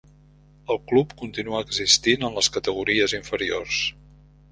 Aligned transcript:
El 0.75 0.77
club 0.91 1.11
continua 1.19 1.59
existint 1.65 2.25
en 2.29 2.39
les 2.39 2.49
categories 2.57 3.15
inferiors. 3.19 3.83